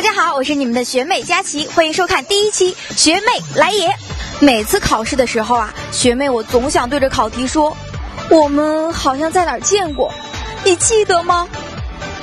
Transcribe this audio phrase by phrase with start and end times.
[0.00, 3.94] 大家好我是你们的学妹佳琪，欢迎收看第一期学妹来也。
[4.40, 7.76] 每次考试的时候啊，学妹我总想对着考题说
[8.30, 10.10] ：“我们好像在哪儿见过，
[10.64, 11.46] 你记得吗？”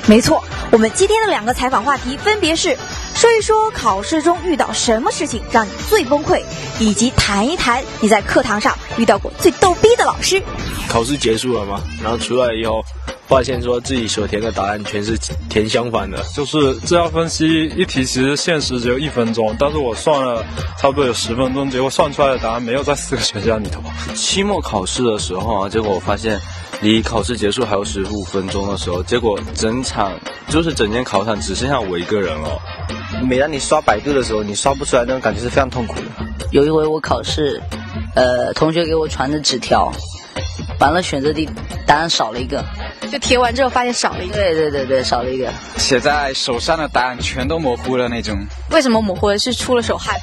[0.06, 2.76] 没错，我们今天的两个采访话题分别是
[3.14, 6.42] 说一说考试中遇到什么事情让你最崩溃，
[6.80, 10.42] 以及谈一谈你在课堂上遇到过最逗逼的老师。
[10.88, 11.80] 考试结束了吗？
[12.02, 12.82] 然后出来以后，
[13.28, 15.16] 发现说自己所填的答案全是
[15.48, 16.18] 填相反的。
[16.34, 20.42] 就是资料分析一题，其实限时只有一分钟，但是我算了
[20.78, 23.82] 差不多有十分钟，结果算出来的答案没有在四个选项里头。
[24.14, 26.40] 期末考试的时候啊，结果我发现
[26.80, 30.12] 离考试结束还有十五分钟的时候，结果整场
[30.48, 32.58] 就是整间考场只剩下我一个人了。
[33.28, 36.06] 每当你刷百度的时候，你刷不出来那种感觉是非常痛苦的。
[36.50, 37.60] 有一回我考试，
[38.14, 39.92] 呃，同学给我传的纸条，
[40.80, 41.48] 完了选择题
[41.86, 42.64] 答案少了一个，
[43.10, 44.34] 就填完之后发现少了一个。
[44.34, 45.50] 对对对对，少了一个。
[45.76, 48.36] 写在手上的答案全都模糊了那种，
[48.70, 49.38] 为什么模糊了？
[49.38, 50.14] 是出了手汗？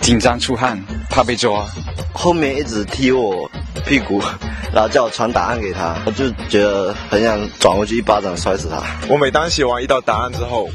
[0.00, 1.66] 紧张出汗，怕被抓。
[2.14, 3.50] 后面一直踢我
[3.84, 4.20] 屁股，
[4.72, 8.82] 然后叫我传答案给他，我就觉得很想转过去一巴掌摔死他。
[9.08, 10.68] 我每当写完一道答案之后，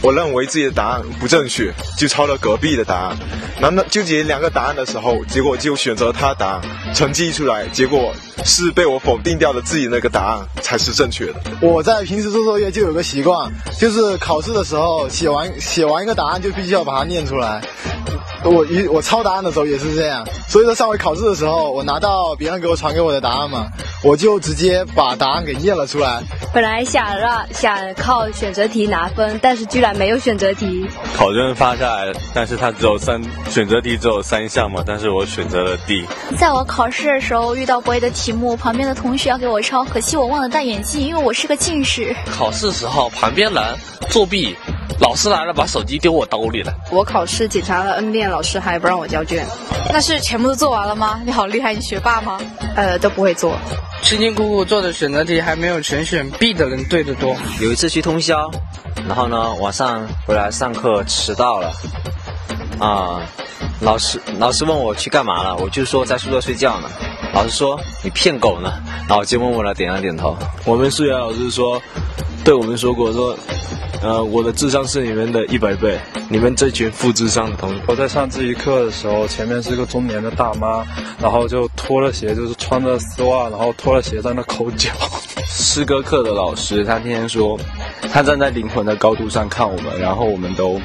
[0.00, 3.16] 我认为自己的答案不正确，就抄了隔壁的答案。
[3.60, 6.60] 难道纠结两个答案的时候，结果就选择他答案。
[6.94, 11.34] 成绩一出来，结果是被我否定掉的自己那个答案才是正确的。
[11.60, 17.60] 我在平时做作业就有个习惯，就是考试的时候写完写完一个答案就必须要把它念出来。
[18.44, 23.66] 我一我抄答案的时候也是这样，所以说上回考试的时候，我拿到别人给我传给我的答案嘛，
[24.04, 26.22] 我就直接把答案给念了出来。
[26.54, 30.86] 本来想让想靠选择题拿分，但是居然没有选择题。
[31.14, 36.06] 考卷发下来，但是它只有三选择题只有三项嘛，但是我选择了 D。
[36.38, 42.16] 在我考试的时候遇到不会的题目，旁边的同学要给我抄，可惜我忘了戴眼镜，因为我是个近视。
[42.30, 43.62] 考试时候旁边人
[44.10, 44.56] 作弊。
[45.00, 46.72] 老师来了，把手机丢我兜里了。
[46.90, 49.46] 我考试检查了 N 遍，老师还不让我交卷。
[49.92, 51.20] 那是全部都做完了吗？
[51.24, 52.38] 你好厉害，你学霸吗？
[52.74, 53.56] 呃，都不会做。
[54.02, 57.34] 辛辛苦苦做的选择题还没有全选 B 的人对的多。
[57.60, 58.50] 有一次去通宵，
[59.06, 61.72] 然后呢晚上回来上课迟到了，
[62.78, 63.20] 啊，
[63.80, 66.88] 老师老师问我去干嘛了，我就说在宿舍睡觉呢。
[67.34, 68.72] 老师说你骗狗呢，
[69.06, 70.36] 然后我就默默的点了点头。
[70.64, 71.80] 我们数学老师说，
[72.44, 73.36] 对我们说过说。
[74.00, 75.98] 呃，我的智商是你们的一百倍，
[76.30, 77.80] 你们这群负智商的同学。
[77.88, 80.84] 我在上自习课的时候，前面是个中年的大妈，
[81.20, 84.92] 然后就脱了鞋，就是穿着丝袜，然后脱了鞋在那抠脚。
[85.48, 87.58] 诗歌课的老师，他天天说，
[88.12, 90.80] 他站在灵魂的高度上看我们，然后我们都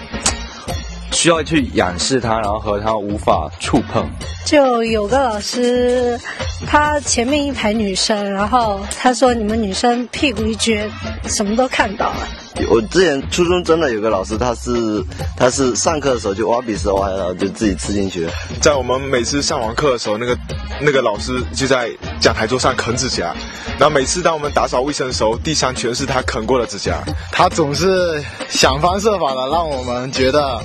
[1.13, 4.05] 需要去仰视他，然后和他无法触碰。
[4.43, 6.19] 就有个老师，
[6.67, 10.89] 他前面一排女生，然后他说你们女生屁股一撅，
[11.25, 12.27] 什么都看到了。
[12.69, 15.03] 我之前初中真的有个老师，他是
[15.37, 18.27] 他是上课的时候就挖鼻屎挖，然后就自己吃进去。
[18.61, 20.37] 在我们每次上完课的时候，那个
[20.81, 23.33] 那个老师就在讲台桌上啃指甲，
[23.79, 27.01] 然后每次当我们打扫卫生的时候，地上全是他啃过的指甲。
[27.31, 30.61] 他总是想方设法的让我们觉得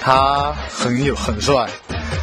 [0.00, 1.66] 他很有很帅。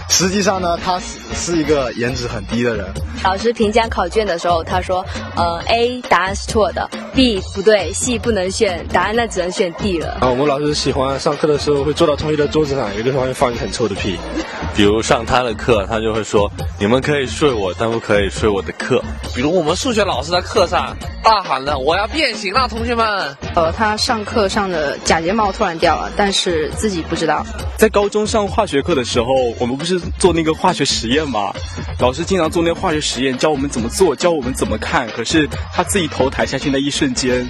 [0.09, 2.85] 实际上呢，他是是一个颜值很低的人。
[3.23, 5.05] 老师评讲考卷的时候，他说
[5.37, 14.17] ：“嗯，A 答案是错的，B 不对，C 不能选，答案那只能选 D 了。”啊，我们老师喜欢上课的时候会坐到同学的桌子上，有的时候会放一个很臭的屁。
[14.73, 19.03] 比如上他的课，他就会说：“你们可以睡我，但不可以睡我的课。”
[19.35, 23.05] 比如我们数学老师在课上大喊了：“我要变形了，同学们！”
[23.53, 27.45] 呃，他上课上的假睫毛突然掉了，但是自己不知道。
[27.77, 29.27] 在高中上化学课的时候，
[29.59, 31.51] 我们不是做那个化学实验吗？
[31.99, 35.09] 老师经常做那个化学实验，教我们怎么做，教我们怎么看。
[35.09, 37.49] 可是他自己头抬下去那一瞬间，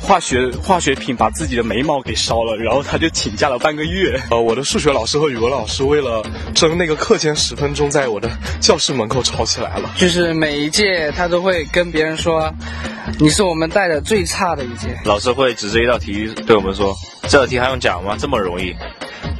[0.00, 4.20] 化学化学品把自己的眉毛给烧了，然后他就请假了半个月。
[4.30, 6.24] 呃，我的数学老师和语文老师为了
[6.54, 9.90] 争那个课间十分钟，在我的教室门口吵起来了。
[9.96, 12.52] 就是每一届他都会跟别人说，
[13.18, 14.96] 你是我们带的最差的一届。
[15.04, 16.94] 老师会指着一道题对我们说
[17.28, 18.16] ：“这道题还用讲吗？
[18.16, 18.72] 这么容易。”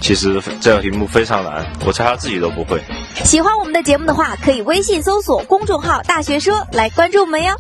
[0.01, 2.83] 其实这道题目非常难，我猜他自己都不会。
[3.25, 7.57] 喜欢我们的节目的话，可以微信搜索公众号“大学说”来关注我们哟。